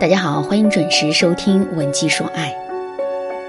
[0.00, 2.50] 大家好，欢迎准时收听《文姬说爱》。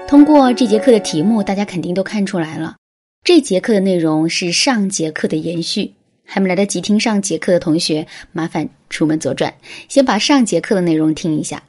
[0.08, 2.76] 通过这节课的题目，大家肯定都看出来了，
[3.24, 5.92] 这节课的内容是上节课的延续。
[6.24, 9.52] 还没来得及听上节课的同学，麻烦出门左转，
[9.88, 11.62] 先把上节课的内容听一下。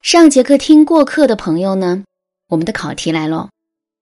[0.00, 2.04] 上节课听过课的朋友呢，
[2.48, 3.48] 我们的考题来喽。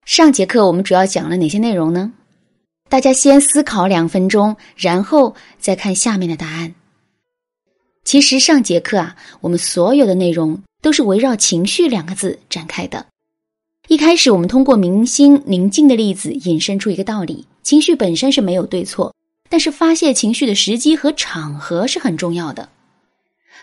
[0.05, 2.12] 上节课我们主要讲了哪些内容呢？
[2.91, 6.75] 大家先思考两分钟，然后再看下面的答案。
[8.04, 13.07] 其实上节课啊，我们所有的内容都是围绕“情绪”两个字展开的。
[13.89, 19.14] 一开始，我们通过明星宁静的例子引申出一个道理：情绪本身是没有对错，
[19.49, 22.68] 但是发泄情绪的时机和场合是很重要的。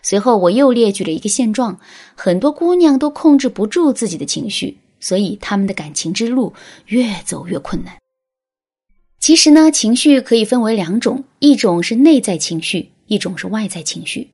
[0.03, 1.79] 随后，我又列举了一个现状：
[2.15, 6.53] 很多姑娘都控制不住自己的情绪，所以她们的感情之路
[6.85, 7.97] 越走越困难。
[9.19, 12.91] 其实呢，情绪可以分为两种，一种是内在情绪。
[13.07, 14.29] 一种是外在情绪。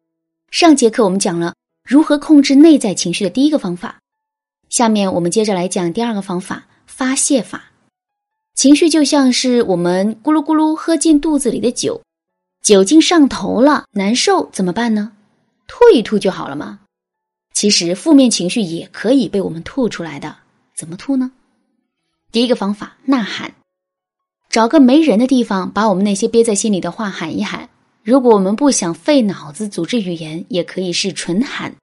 [0.51, 3.99] 上节课我们讲了如何控制内在情绪的第一个方法，
[4.69, 7.71] 下面我们接着来讲第二个方法——发泄法。
[8.53, 12.01] 情绪就像是我们咕噜咕噜喝进肚子里的酒，
[12.61, 15.11] 酒精上头了，难受怎么办呢？
[15.67, 16.81] 吐一吐就好了吗？
[17.53, 20.37] 其实负面情绪也可以被我们吐出来的，
[20.75, 21.31] 怎么吐呢？
[22.31, 23.55] 第一个方法：呐喊，
[24.49, 27.69] 找个没人的地方，把我们那些憋在心里的话喊一喊。
[28.03, 31.73] 如果我们不想费脑子组织语言，也可以是纯喊，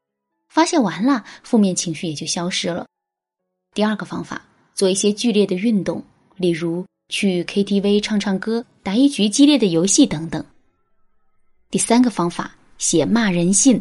[0.50, 2.86] 发泄完了，负面情绪也就消失了。
[3.72, 6.04] 第二个方法，做一些剧烈的运动，
[6.36, 10.44] 例如去 KTV 唱唱歌、打一局激烈的游戏等等。
[11.70, 13.80] 第三个方法，写骂人信，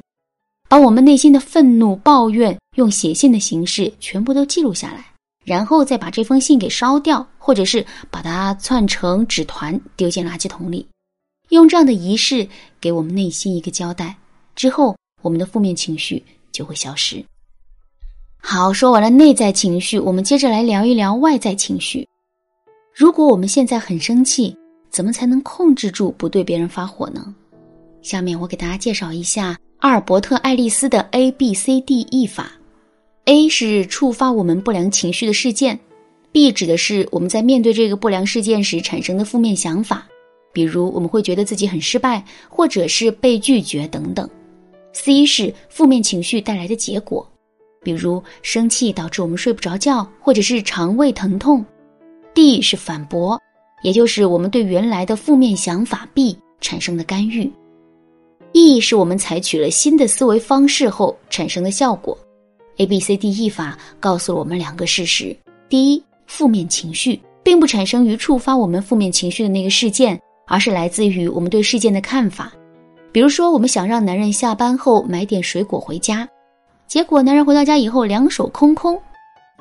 [0.69, 5.05] 把我们内心的愤怒、抱怨用写信的形式全部都记录下来，
[5.43, 10.87] 然后再把这封信给烧掉，或者是把它串成纸团丢进垃圾桶里。
[11.49, 12.47] 用这样的仪式
[12.79, 14.15] 给我们内心一个交代，
[14.55, 17.23] 之后我们的负面情绪就会消失。
[18.41, 22.07] 好，说完了内在情绪，我们接着来聊一聊外在情绪。
[22.93, 24.55] 如果我们现在很生气，
[24.89, 27.33] 怎么才能控制住不对别人发火呢？
[28.01, 32.51] 下面我给大家介绍一下阿尔伯特·爱丽丝的 A B C D E 法。
[33.25, 35.79] A 是触发我们不良情绪的事件
[36.31, 40.07] ，B 指的是我们在面对这个不良事件时产生的负面想法。
[40.51, 44.29] 比如我们会觉得自己很失败，或者是被拒绝等等。
[44.93, 47.25] C 是负面情绪带来的结果，
[47.83, 51.63] 比如生气导致我们睡不着觉，或者是肠胃疼痛。
[52.33, 53.39] D 是反驳，
[53.83, 57.51] 也就是我们对原来的负面想法 B 产生的干预。
[58.53, 62.17] E 是我们采取了新的思维方式后产生的效果。
[62.77, 65.35] A B C D E 法告诉了我们两个事实：
[65.69, 70.19] 第一，负面情绪并不产生于触发我们负面情绪的那个事件。
[70.49, 72.51] 而是来自于我们对事件的看法，
[73.11, 76.27] 比如说，我们想让男人下班后买点水果回家，
[76.87, 78.99] 结果男人回到家以后两手空空，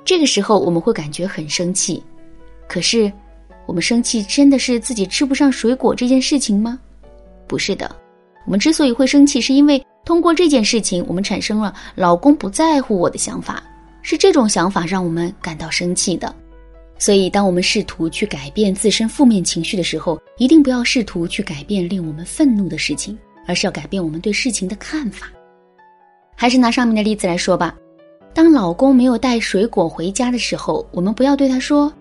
[0.02, 2.02] 这个时候我们会感觉很生气。
[2.66, 3.12] 可是，
[3.66, 6.78] 我们生气真的是自己吃不上水果这件事情吗？
[7.46, 7.94] 不是的，
[8.46, 13.62] 我们之所以会生气，是因为通过这件事情，我们产生了老公不在乎我的想法，
[14.00, 16.34] 是这种想法让我们感到生气的。
[16.98, 23.16] 所以，当我们试图去改变自身负面情绪的时候，一定不要试图去改变令我们愤怒的事情，
[23.46, 25.28] 而是要改变我们对事情的看法。
[26.34, 27.72] 还是拿上面的例子来说吧，
[28.34, 31.92] 当老公没有带水果回家的时候，我们不要对他说：“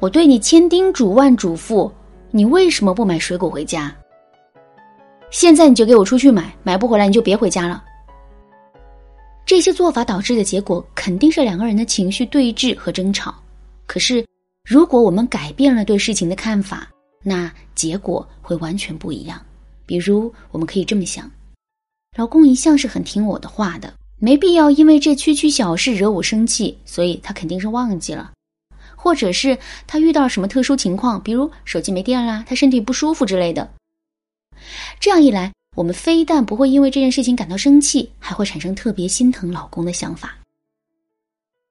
[0.00, 1.90] 我对你千叮嘱万嘱咐，
[2.32, 3.96] 你为什么不买水果回家？
[5.30, 7.84] 现在你就给我出去买，买不回来你就别回家了。”
[9.46, 13.32] 这些做法导致的结果肯定是两个人的情绪对峙和争吵。
[13.86, 14.24] 可是。
[14.64, 16.88] 如果我们改变了对事情的看法，
[17.22, 19.40] 那结果会完全不一样。
[19.86, 21.30] 比如，我们可以这么想：
[22.16, 28.32] 老公一向是很听我的话的，没必要因为这区区小事惹我生气，所以他肯定是忘记了，
[28.94, 33.68] 或者是他遇到了什么特殊情况，比如手机没电啦，他身体不舒服之类的。
[35.00, 40.36] 这样一来，我们非但不会因为这件事情感到生气，还会产生特别心疼老公的想法。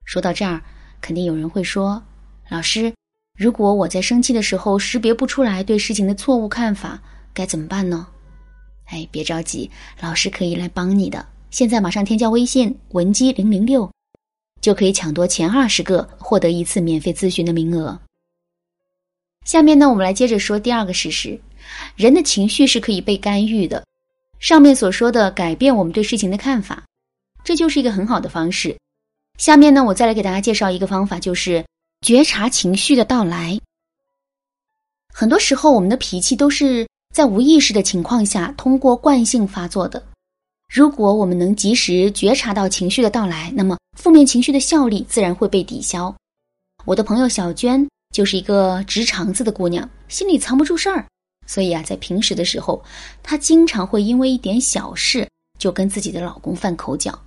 [0.04, 0.62] 说到这儿，
[1.00, 2.04] 肯定有人会说。
[2.50, 2.92] 老师，
[3.38, 7.00] 如果我在生气的时候识别不出来对事情的错误看法，
[7.32, 8.08] 该怎么办呢？
[8.86, 9.70] 哎，别着急，
[10.02, 11.24] 老师可以来帮你的。
[11.52, 13.88] 现在马上添加微信文姬零零六，
[14.62, 18.00] 就可以抢夺前二十个获得一次免费咨询的名额。
[19.46, 21.40] 下面呢，我们来接着说第二个事实：
[21.96, 23.86] 人的情绪是可以被干预的。
[24.40, 26.84] 上面所说的改变我们对事情的看法，
[27.44, 28.76] 这就是一个很好的方式。
[29.38, 31.64] 下面呢，我再来给大家介绍一个方法，就是。
[32.02, 33.60] 觉察情绪的到来。
[35.14, 40.02] 很多时候，我们的脾气都是在无意识的情况下通过惯性发作的。
[40.74, 46.16] 如果我们能及时觉察到情绪的到来，那么负面情绪的效力自然会被抵消。
[46.86, 51.06] 我的朋友小娟就是一个直肠子的姑娘，心里藏不住事儿，
[51.48, 52.82] 所以啊，在平时的时候，
[53.22, 57.20] 她经常会因为一点小事就跟自己的老公犯口角。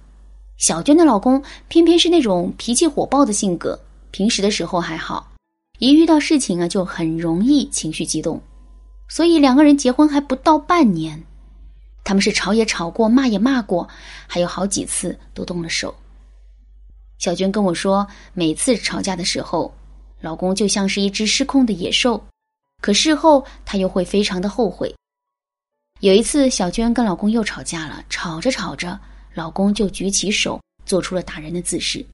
[0.57, 3.79] 小娟的老公偏偏是那种脾气火爆的性格，
[4.13, 5.33] 平时的时候还好，
[5.79, 8.41] 一遇到事情啊就很容易情绪激动，
[9.09, 11.21] 所以两个人结婚还不到半年。
[12.05, 13.89] 他们是吵也吵过，骂也骂过，
[14.27, 15.95] 还有好几次都动了手。
[17.19, 19.73] 小娟跟我说，每次吵架的时候，
[20.21, 22.23] 老公就像是一只失控的野兽，
[22.81, 24.95] 可事后她又会非常的后悔。
[26.01, 28.99] 有一次，小娟跟老公又吵架了，吵着吵着，
[29.33, 32.05] 老公就举起手做出了打人的姿势。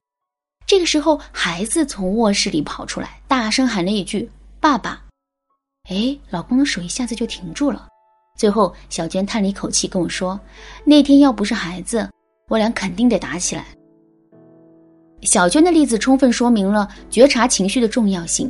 [0.69, 4.29] 这个时候，孩子从卧室里跑出来，大声喊了一句
[4.61, 5.01] ：“爸爸！”
[5.89, 7.87] 哎，老公的手一下子就停住了。
[8.37, 10.39] 最后，小娟叹了一口气，跟我说
[10.85, 12.07] ：“那天要不是孩子，
[12.49, 13.65] 我俩肯定得打起来。”
[15.25, 18.49] 小娟的例子充分说明了觉察情绪的重要性。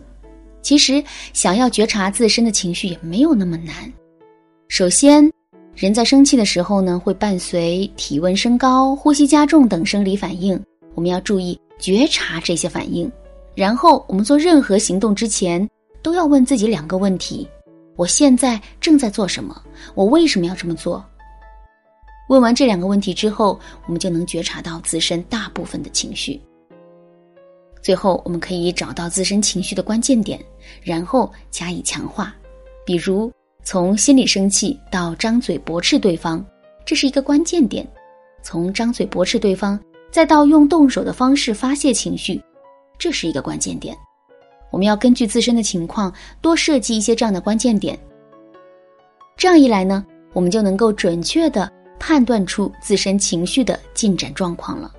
[0.62, 1.02] 其实，
[1.32, 3.90] 想要觉察自身的情绪也没有那么难。
[4.68, 5.32] 首先，
[5.74, 10.62] 人在生气的时候呢，会伴随体温升高、呼吸加重等生理反应，
[10.96, 13.12] 我们要注意觉察这些反应。
[13.56, 15.68] 然后，我们做任何行动之前，
[16.02, 17.48] 都要问自己两个问题。
[17.96, 19.62] 我现在正在做什么？
[19.96, 21.04] 我为什么要这么做？
[22.30, 26.40] 问完这两个问题之后，我们就能觉察到自身大部分的情绪。
[27.82, 30.40] 最后，我们可以找到自身情绪的关键点，
[30.84, 32.34] 然后加以强化。
[32.86, 33.32] 比如，
[33.64, 36.46] 从心里生气到张嘴驳斥对方，
[36.86, 37.86] 这是一个关键点；
[38.42, 39.78] 从张嘴驳斥对方，
[40.12, 42.42] 再到用动手的方式发泄情绪，
[42.98, 43.96] 这是一个关键点。
[44.72, 47.98] 我们要根据自身的情况多设计一些这样的关键点，
[49.36, 54.92] 这样一来呢，我们就能够准确的判断出自身情绪的进展状况了。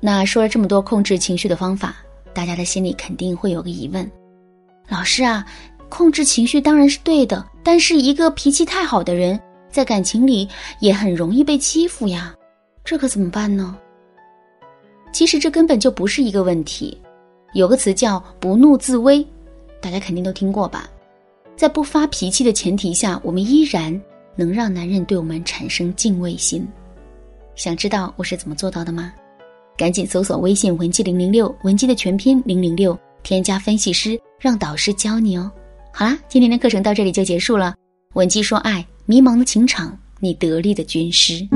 [0.00, 1.96] 那说了这么多控制情绪的方法，
[2.32, 4.10] 大家的心里肯定会有个疑问：
[4.88, 5.44] 老师啊，
[5.88, 9.38] 控制情绪当然是对的，但是一个脾气太好的人，
[9.70, 10.48] 在感情里
[10.80, 12.34] 也很容易被欺负呀，
[12.90, 13.76] 这可怎么办呢？
[15.12, 16.96] 其实这根本就不是一个问题。
[17.52, 19.22] 有个词叫“不怒自威”，
[19.78, 20.88] 大家肯定都听过吧？
[21.54, 24.00] 在不发脾气的前提下，我们依然
[24.34, 26.66] 能让男人对我们产生敬畏心。
[27.56, 29.12] 想知道我是怎么做到的吗？
[29.76, 35.52] 赶紧搜索微信“文姬零零六”，文姬的全拼“零零六”，添加分析师，让导师教你哦。
[35.92, 37.74] 好啦，今天的课程到这里就结束了。
[38.14, 41.46] 文姬说爱，迷茫的情场，你得力的军师。